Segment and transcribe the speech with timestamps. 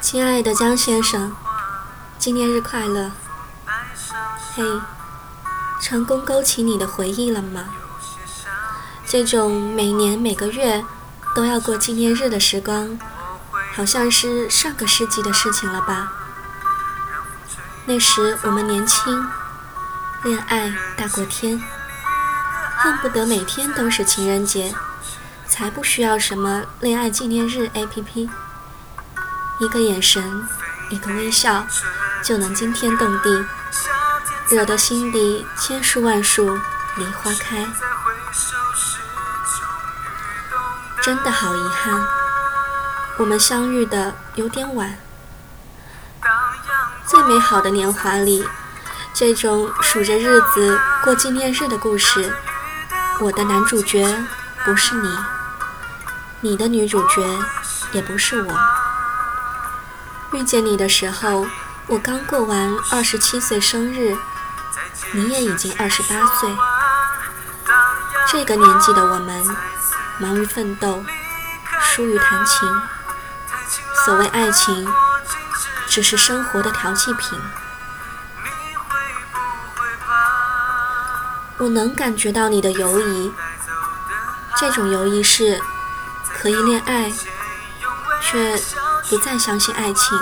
[0.00, 1.34] 亲爱的江先生，
[2.18, 3.10] 纪念日快乐！
[4.54, 4.62] 嘿，
[5.82, 7.64] 成功勾起你的回忆了吗？
[9.06, 10.84] 这种每年每个月
[11.34, 12.96] 都要过纪念日的时光，
[13.74, 16.12] 好像是上个世纪的事情了吧？
[17.86, 19.26] 那时我们年轻，
[20.22, 21.60] 恋爱大过天，
[22.76, 24.72] 恨不得每天都是情人节，
[25.48, 28.28] 才不需要什么恋爱纪念日 APP。
[29.60, 30.46] 一个眼神，
[30.88, 31.66] 一个微笑，
[32.22, 33.44] 就能惊天动地，
[34.50, 36.56] 惹得心底千树万树
[36.96, 37.66] 梨花开。
[41.02, 42.06] 真的好遗憾，
[43.18, 44.96] 我们相遇的有点晚。
[47.04, 48.46] 最美好的年华里，
[49.12, 52.32] 这种数着日子过纪念日的故事，
[53.18, 54.06] 我的男主角
[54.64, 55.18] 不是你，
[56.42, 57.22] 你的女主角
[57.90, 58.77] 也不是我。
[60.32, 61.46] 遇见你的时候，
[61.86, 64.16] 我刚过完二十七岁生日，
[65.12, 66.56] 你也已经二十八岁。
[68.30, 69.44] 这个年纪的我们，
[70.18, 71.04] 忙于奋斗，
[71.80, 72.68] 疏于谈情。
[74.04, 74.86] 所谓爱情。
[75.90, 77.38] 只是生活的调剂品。
[81.56, 83.32] 我能感觉到你的犹疑，
[84.58, 85.58] 这种犹疑是
[86.38, 87.10] 可以恋爱，
[88.20, 88.54] 却
[89.08, 90.18] 不再相信爱情。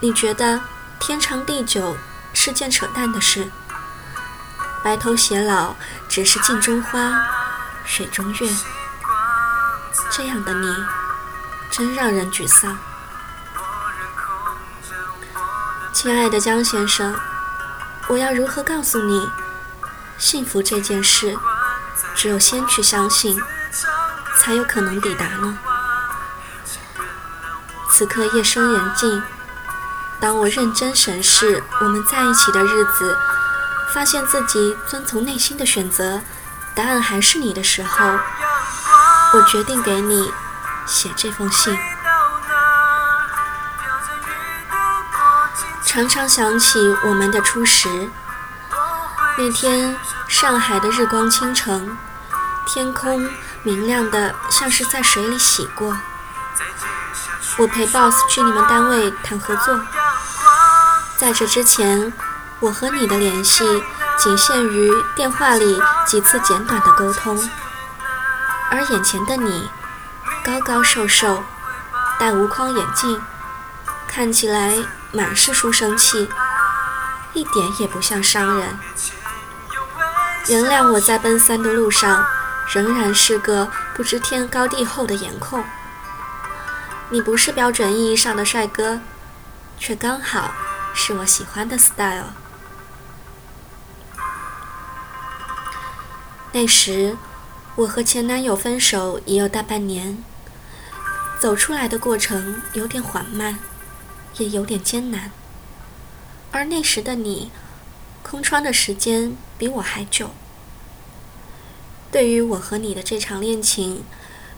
[0.00, 0.60] 你觉得
[1.00, 1.96] 天长地久
[2.34, 3.50] 是件扯淡的事，
[4.84, 5.74] 白头偕老
[6.08, 7.24] 只是镜中花，
[7.84, 8.48] 水中月。
[10.10, 10.76] 这样的你，
[11.70, 12.78] 真让人沮丧。
[15.94, 17.14] 亲爱的江先生，
[18.08, 19.30] 我要如何告诉你，
[20.18, 21.34] 幸福这件事，
[22.14, 23.40] 只有先去相信，
[24.38, 25.58] 才有可能抵达呢？
[28.02, 29.22] 此刻夜深人静，
[30.18, 33.16] 当我认真审视我们在一起的日子，
[33.94, 36.20] 发现自己遵从内心的选择，
[36.74, 38.18] 答案还是你的时候，
[39.34, 40.32] 我决定给你
[40.84, 41.78] 写这封信。
[45.86, 47.88] 常常想起我们的初识。
[49.38, 49.96] 那天，
[50.26, 51.96] 上海的日光倾城，
[52.66, 53.30] 天空
[53.62, 55.96] 明亮的像是在水里洗过。
[57.58, 59.78] 我陪 boss 去你们单位谈合作，
[61.16, 62.12] 在这之前，
[62.60, 63.64] 我和你的联系
[64.18, 67.50] 仅限于电话里几次简短的沟通。
[68.70, 69.68] 而眼前的你，
[70.42, 71.44] 高高瘦瘦，
[72.18, 73.20] 戴无框眼镜，
[74.08, 74.74] 看起来。
[75.14, 76.26] 满是书生气，
[77.34, 78.78] 一点也不像商人。
[80.48, 82.24] 原谅我在奔三的路上，
[82.72, 85.62] 仍然是个不知天高地厚的颜控。
[87.12, 89.00] 你不是标准意义上的帅哥，
[89.78, 90.54] 却刚好
[90.94, 92.32] 是我喜欢的 style。
[96.52, 97.18] 那时，
[97.76, 100.24] 我和前男友分手已有大半年，
[101.38, 103.58] 走出来的过程有点缓慢。
[104.38, 105.30] 也有点艰难，
[106.52, 107.50] 而那时的你，
[108.22, 110.30] 空窗的时间比我还久。
[112.10, 114.02] 对于我和你的这场恋情，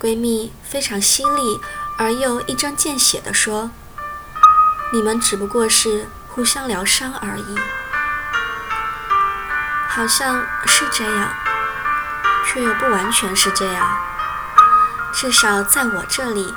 [0.00, 1.60] 闺蜜非常犀利
[2.00, 3.70] 而又一针见血地说
[4.90, 7.58] ：“你们只不过是互相疗伤而已。”
[9.86, 11.28] 好像是这样，
[12.46, 13.86] 却又不完全是这样。
[15.12, 16.54] 至少在我这里，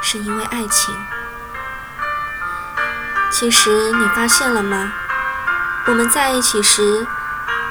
[0.00, 0.94] 是因为爱情。
[3.32, 4.92] 其实你发现了吗？
[5.86, 7.04] 我们在一起时，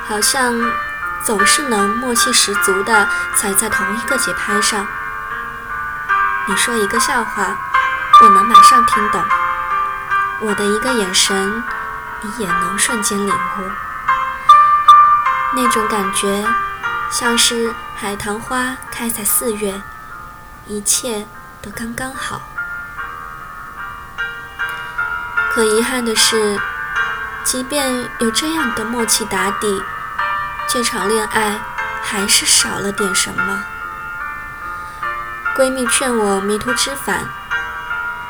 [0.06, 0.54] 好像
[1.24, 3.08] 总是能默契十足的
[3.38, 4.86] 踩在同一个节拍上。
[6.46, 7.58] 你说一个笑话，
[8.22, 9.22] 我能马上听懂；
[10.42, 11.64] 我的一个眼神，
[12.22, 13.72] 你也能瞬间领悟。
[15.56, 16.46] 那种感觉，
[17.10, 19.82] 像是海棠花开在四月，
[20.68, 21.26] 一切
[21.62, 22.42] 都刚刚好。
[25.54, 26.60] 可遗憾的是，
[27.46, 29.82] 即便有这样的默契打底，
[30.68, 31.62] 这场恋爱
[32.02, 33.64] 还是少了点什么。
[35.56, 37.30] 闺蜜劝我迷途知返，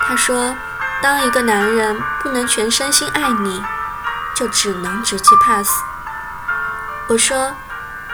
[0.01, 0.55] 她说
[1.01, 3.63] ：“当一个男人不能全身心爱你，
[4.35, 5.69] 就只能直接 pass。”
[7.07, 7.55] 我说：“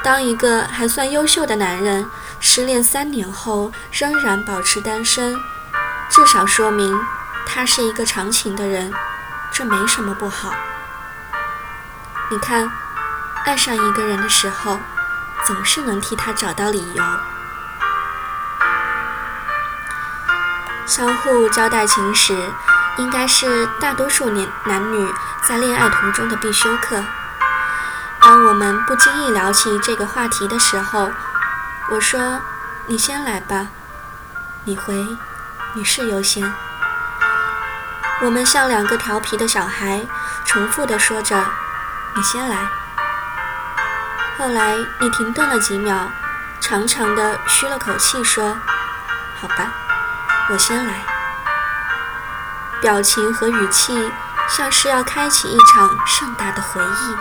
[0.03, 2.05] 当一个还算优秀的男人
[2.39, 5.35] 失恋三年后仍然保持单身，
[6.09, 6.95] 至少说明……”
[7.51, 8.93] 他是一个长情的人，
[9.51, 10.53] 这没什么不好。
[12.29, 12.71] 你看，
[13.43, 14.77] 爱上一个人的时候，
[15.47, 17.03] 总是能替他找到理由。
[20.89, 22.33] 相互交代情史，
[22.97, 25.13] 应该是大多数年男女
[25.47, 27.03] 在恋爱途中的必修课。
[28.19, 31.11] 当我们不经意聊起这个话题的时候，
[31.91, 32.41] 我说
[32.89, 33.67] ：“你先来吧。”
[34.65, 34.95] 你回
[35.77, 36.51] ：“女士优先。”
[38.21, 40.01] 我们像两个调皮的小孩，
[40.43, 41.39] 重复地说着
[42.17, 42.67] ：“你先来。”
[44.39, 46.09] 后来你停顿了几秒，
[46.59, 48.57] 长长的吁了口气，说
[49.39, 49.71] ：“好吧。”
[50.51, 51.05] 我先来，
[52.81, 54.11] 表情和语气
[54.49, 57.15] 像是要开启一场盛大的回忆。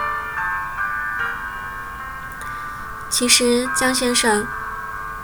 [3.10, 4.46] 其实，江先生，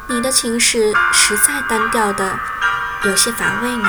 [0.07, 2.39] 你的情史实在单调的
[3.05, 3.89] 有些乏味呢。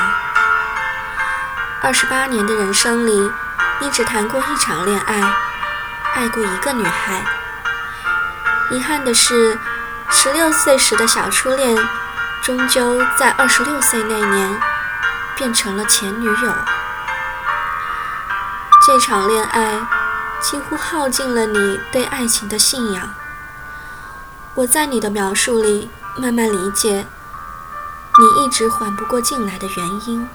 [1.81, 3.29] 二十八年的人生里，
[3.81, 5.21] 你只谈过一场恋爱，
[6.13, 7.21] 爱过一个女孩。
[8.71, 9.59] 遗憾的是，
[10.09, 11.77] 十六岁时的小初恋。
[12.45, 14.61] 终究在二十六岁那年，
[15.35, 16.53] 变成了前女友。
[18.85, 19.87] 这场恋爱
[20.43, 23.15] 几乎耗尽了你对爱情的信仰。
[24.53, 27.07] 我在你的描述里慢慢理解，
[28.19, 30.29] 你一直缓不过劲来的原因。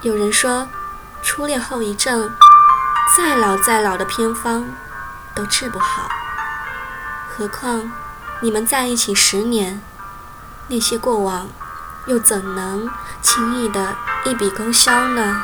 [0.00, 0.68] 有人说，
[1.22, 2.32] 初恋后遗症，
[3.14, 4.70] 再老再老的偏方
[5.34, 6.08] 都治不好，
[7.28, 7.92] 何况
[8.40, 9.82] 你们在一起十年。
[10.70, 11.48] 那些过往，
[12.06, 12.86] 又怎能
[13.22, 15.42] 轻易的一笔勾销呢？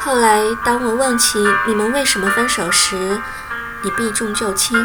[0.00, 3.20] 后来，当我问起你们为什么分手时，
[3.82, 4.76] 你避重就轻，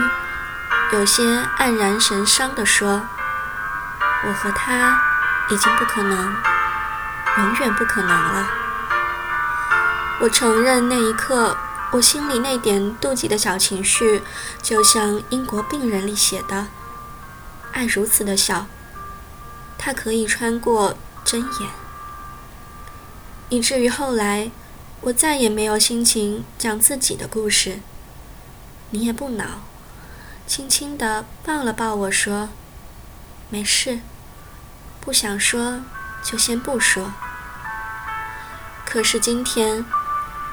[0.92, 1.24] 有些
[1.58, 3.08] 黯然神伤地说
[4.28, 5.02] ：“我和他
[5.50, 6.36] 已经不可能，
[7.38, 8.48] 永远不可能了。”
[10.20, 11.56] 我承认，那一刻。
[11.94, 14.22] 我心里那点妒忌的小情绪，
[14.62, 16.68] 就像《英国病人》里写的
[17.72, 18.68] ：“爱如此的小，
[19.78, 21.70] 它可以穿过针眼。”
[23.48, 24.52] 以至于后来，
[25.00, 27.80] 我再也没有心情讲自己的故事。
[28.90, 29.62] 你也不恼，
[30.46, 32.50] 轻轻地抱了抱我说
[33.50, 34.02] ：“没事，
[35.00, 35.80] 不想说
[36.22, 37.14] 就先不说。”
[38.86, 39.86] 可是今天。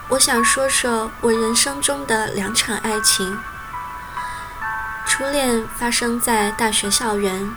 [0.08, 3.38] 我想说说我人生中的两场爱情。
[5.06, 7.56] 初恋发生在大学校园，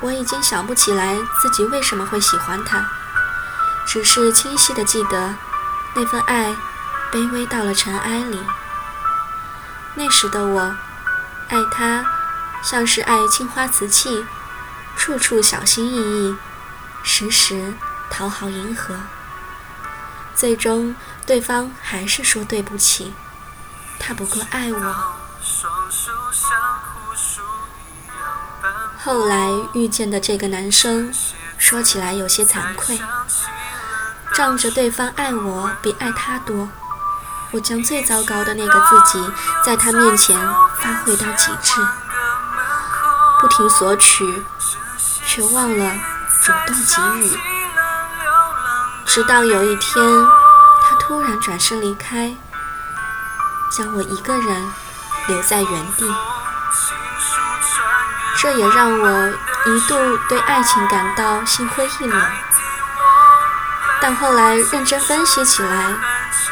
[0.00, 2.84] 我已经想不起来自己为什么会喜欢他，
[3.86, 5.34] 只是清晰的记得
[5.94, 6.56] 那份爱
[7.12, 8.40] 卑微到了尘埃里。
[9.94, 10.74] 那时的我，
[11.48, 12.04] 爱他
[12.62, 14.24] 像是爱青花瓷器，
[14.96, 16.36] 处处小心翼翼，
[17.04, 17.74] 时时
[18.10, 18.96] 讨好迎合。
[20.34, 20.94] 最终，
[21.26, 23.14] 对方还是说对不起，
[23.98, 25.14] 他不够爱我。
[29.02, 31.12] 后来遇见的这个男生，
[31.58, 32.98] 说起来有些惭愧，
[34.34, 36.68] 仗着对方爱我比爱他多，
[37.52, 39.32] 我将最糟糕的那个自己
[39.64, 40.36] 在他面前
[40.80, 41.80] 发挥到极致，
[43.40, 44.24] 不停索取，
[45.26, 45.94] 却忘了
[46.42, 46.74] 主动
[47.20, 47.53] 给予。
[49.06, 50.04] 直到有一天，
[50.82, 52.34] 他突然转身离开，
[53.70, 54.72] 将我一个人
[55.28, 56.04] 留在原地。
[58.36, 59.28] 这也让我
[59.66, 62.22] 一度对爱情感到心灰意冷。
[64.00, 65.94] 但后来认真分析起来，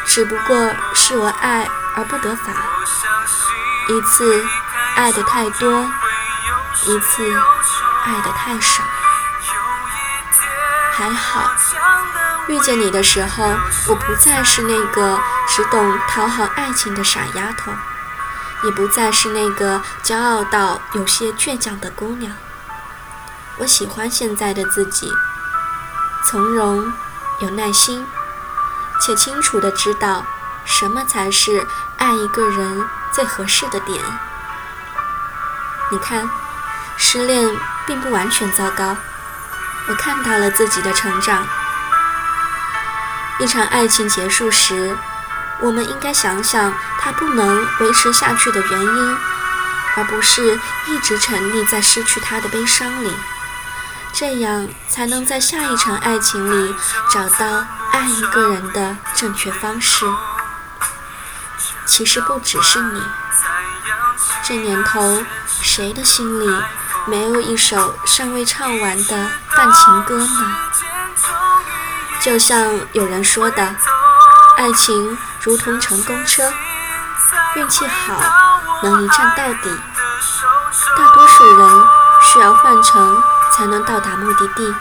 [0.05, 2.51] 只不过是我爱而不得法，
[3.89, 4.43] 一次
[4.95, 5.85] 爱的太多，
[6.85, 7.41] 一次
[8.05, 8.83] 爱的太少。
[10.95, 11.51] 还好。
[12.47, 13.43] 遇见你的时候，
[13.87, 17.71] 我不再是那个只懂讨好爱情的傻丫头，
[18.65, 22.35] 也不再是那个骄傲到有些倔强的姑娘。
[23.59, 25.09] 我喜欢现在的自己，
[26.25, 26.91] 从容、
[27.39, 28.05] 有耐心，
[28.99, 30.25] 且清楚地知道
[30.65, 31.65] 什么才是
[31.97, 34.03] 爱一个人最合适的点。
[35.91, 36.29] 你看，
[36.97, 37.47] 失恋
[37.87, 38.97] 并不完全糟糕，
[39.87, 41.47] 我看到了自己的成长。
[43.43, 44.97] 一场爱情结束时，
[45.59, 49.17] 我们应该想想它不能维持下去的原因，
[49.97, 50.57] 而不是
[50.87, 53.13] 一直沉溺在失去它的悲伤里。
[54.13, 56.73] 这样才能在下一场爱情里
[57.11, 60.05] 找到爱一个人的正确方式。
[61.85, 63.01] 其实不只是你，
[64.45, 65.21] 这年头
[65.61, 66.63] 谁的心里
[67.07, 70.55] 没有一首尚未唱完的半情歌呢？
[72.23, 73.75] 就像有人说的，
[74.55, 76.41] 爱情如同乘公车，
[77.55, 78.17] 运气好
[78.81, 79.81] 能一站到底，
[80.97, 81.69] 大多数人
[82.21, 84.73] 需要换乘才能到达目的地。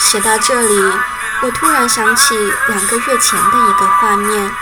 [0.00, 0.92] 写到这里，
[1.40, 2.36] 我突然想起
[2.68, 4.52] 两个月前的一个画面。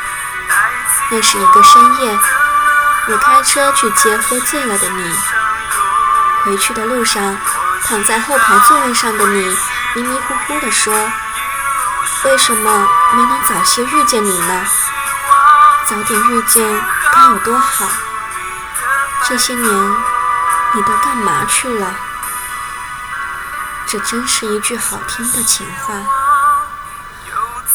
[1.10, 2.18] 那是一个深夜，
[3.08, 5.14] 我开车去接喝醉了的你。
[6.44, 7.36] 回去的路上，
[7.86, 9.56] 躺在后排座位上的你
[9.94, 10.92] 迷迷糊糊地说
[12.24, 14.64] ：“为什么没能早些遇见你呢？
[15.86, 17.86] 早点遇见该有多好！
[19.28, 19.90] 这些年
[20.72, 21.94] 你都干嘛去了？”
[23.86, 25.94] 这真是一句好听的情话。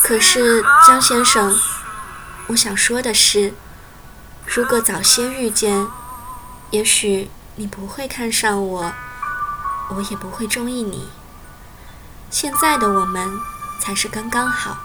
[0.01, 1.55] 可是江先生。
[2.47, 3.53] 我想说的是，
[4.47, 5.87] 如果早些遇见，
[6.71, 8.91] 也许你不会看上我，
[9.89, 11.09] 我也不会中意你。
[12.29, 13.39] 现在的我们
[13.79, 14.77] 才是刚刚好，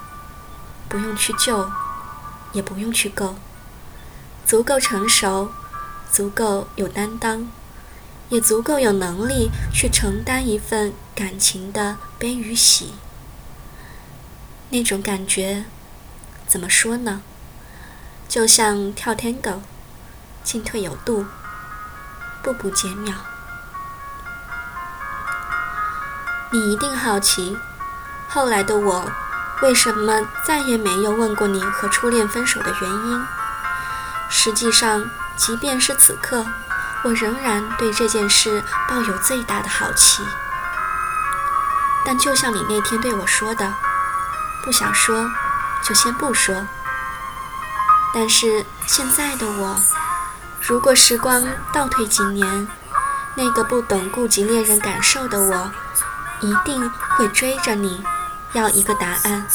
[0.89, 1.71] 不用去救，
[2.53, 3.37] 也不用去够，
[4.47, 5.51] 足够成熟，
[6.11, 7.49] 足够有担当，
[8.31, 12.95] 也足够有能力去承担一份感情的悲与喜。
[14.71, 15.67] 那种感觉，
[16.49, 17.21] 怎么说呢？
[18.27, 19.61] 就像跳天狗
[20.43, 21.27] 进退有度，
[22.43, 23.15] 步步减秒。
[26.55, 27.59] 你一定好奇，
[28.29, 29.11] 后来的我
[29.61, 33.27] 为什么再也没有问过你和初恋分手的原因？
[34.31, 35.05] 实际上，
[35.37, 36.47] 即便是此刻，
[37.03, 40.23] 我仍然对这件事抱有最大的好奇。
[42.07, 43.75] 但就像你那天对我说的，
[44.65, 45.29] 不想说，
[45.83, 46.55] 就先不说。
[48.15, 49.77] 但是现在的我，
[50.61, 52.69] 如果时光倒退几年，
[53.35, 55.73] 那个不懂顾及恋人感受的我，
[56.41, 58.05] 一定会追着你，
[58.53, 59.47] 要一个答案。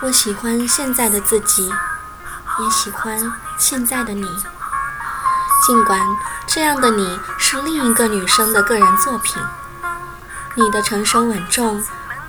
[0.00, 4.26] 我喜欢现在的自己，也喜欢现在的你。
[5.66, 6.00] 尽管
[6.46, 9.42] 这样的你是另一个女生的个人作品，
[10.54, 11.84] 你的成熟稳重，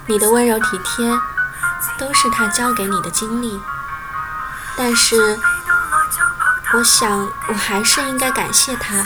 [0.07, 1.19] 你的温柔体贴。
[1.97, 3.61] 都是他教给你的经历，
[4.77, 5.39] 但是，
[6.73, 9.05] 我想我还是应该感谢他，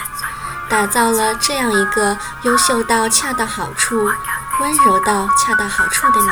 [0.74, 4.12] 打造了这样一个优秀到恰到好处、
[4.60, 6.32] 温柔到恰到好处的你，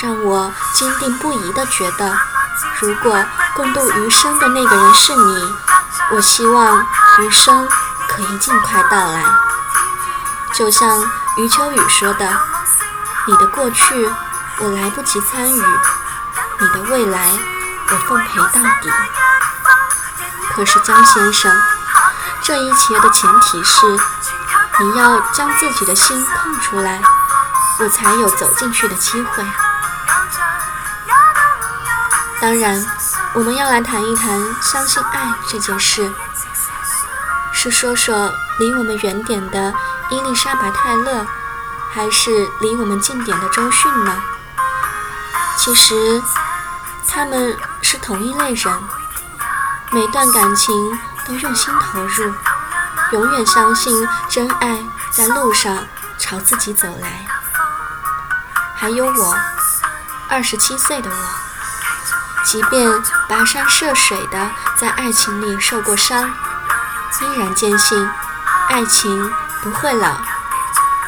[0.00, 2.16] 让我坚定不移地觉得，
[2.80, 3.20] 如果
[3.56, 5.52] 共度余生的那个人是你，
[6.12, 6.86] 我希望
[7.18, 7.68] 余生
[8.08, 9.24] 可以尽快到来。
[10.54, 11.02] 就像
[11.36, 12.32] 余秋雨说的
[13.26, 14.08] ：“你的过去。”
[14.62, 15.60] 我来不及参与
[16.60, 17.32] 你的未来，
[17.88, 18.88] 我奉陪到底。
[20.52, 21.50] 可是江先生，
[22.50, 23.86] 这一切的前提是
[24.80, 27.00] 你要将自己的心空出来，
[27.78, 29.44] 我才有走进去的机会。
[32.40, 32.84] 当然，
[33.34, 34.26] 我们要来谈一谈
[34.60, 36.12] 相信爱这件事，
[37.52, 39.72] 是说说离我们远点的
[40.10, 41.24] 伊丽莎白泰勒，
[41.92, 44.20] 还是离我们近点的周迅呢？
[45.56, 46.20] 其实，
[47.06, 48.82] 他们是同一类人，
[49.92, 50.98] 每段感情
[51.30, 52.34] 都用心投入，
[53.12, 53.94] 永远相信
[54.28, 55.86] 真爱在路上
[56.18, 57.24] 朝自己走来。
[58.74, 59.36] 还有我，
[60.28, 61.16] 二十七岁的我，
[62.44, 62.90] 即便
[63.28, 66.28] 跋山涉水的在爱情里受过伤，
[67.20, 68.10] 依然坚信
[68.68, 69.32] 爱情
[69.62, 70.16] 不会老，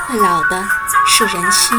[0.07, 0.65] 会老的
[1.05, 1.77] 是人心。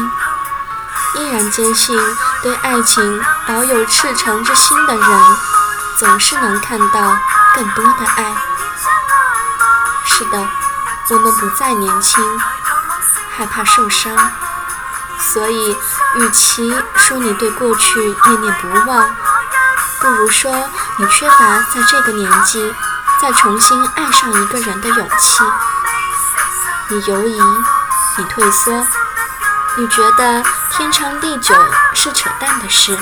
[1.14, 1.98] 依然坚信，
[2.42, 5.20] 对爱情保有赤诚之心的人，
[5.96, 7.16] 总是能看到
[7.54, 8.34] 更多的爱。
[10.04, 10.48] 是的，
[11.10, 12.22] 我们不再年轻，
[13.36, 14.16] 害怕受伤，
[15.18, 15.76] 所以，
[16.16, 19.08] 与其说你对过去念念不忘，
[20.00, 20.52] 不如说
[20.98, 22.74] 你缺乏在这个年纪
[23.20, 25.44] 再重新爱上一个人的勇气。
[26.88, 27.40] 你犹疑，
[28.18, 28.86] 你退缩。
[29.76, 31.52] 你觉得天长地久
[31.94, 32.96] 是扯淡的事，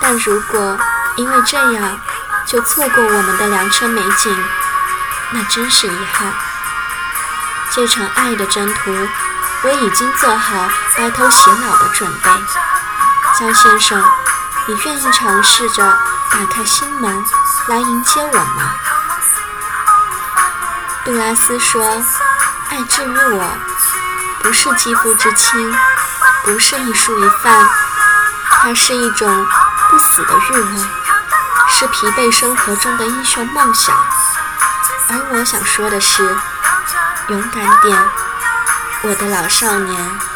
[0.00, 0.78] 但如果
[1.16, 1.98] 因为这样
[2.56, 4.34] 就错过我们的良辰美景，
[5.30, 6.32] 那真是遗憾。
[7.70, 9.08] 这场爱的征途，
[9.62, 12.30] 我已经做好白头偕老的准备。
[13.38, 14.02] 江先生，
[14.66, 15.84] 你愿意尝试着
[16.30, 17.22] 打开心门
[17.66, 18.74] 来迎接我吗？
[21.04, 22.02] 杜拉斯说
[22.72, 23.46] ：“爱治愈我。”
[24.42, 25.76] 不是肌肤之亲，
[26.42, 27.68] 不是一蔬一饭，
[28.48, 29.46] 它是一种
[29.90, 30.88] 不死的欲望，
[31.68, 33.94] 是疲惫生活中的英雄梦想。
[35.08, 36.22] 而我想说的是，
[37.28, 37.98] 勇敢点，
[39.02, 40.35] 我的老少年。